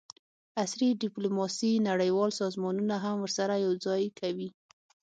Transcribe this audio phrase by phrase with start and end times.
[0.61, 4.49] عصري ډیپلوماسي نړیوال سازمانونه هم ورسره یوځای کوي